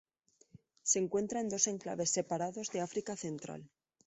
Se 0.81 0.97
encuentra 0.97 1.41
en 1.41 1.49
dos 1.49 1.67
enclaves 1.67 2.09
separados 2.09 2.71
de 2.71 2.81
África 2.81 3.15
central. 3.15 3.69